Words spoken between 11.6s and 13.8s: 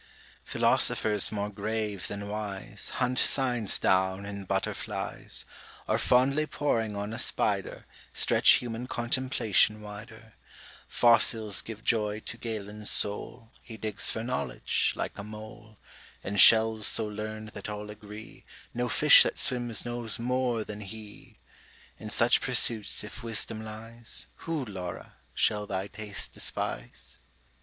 give joy to Galen's soul, He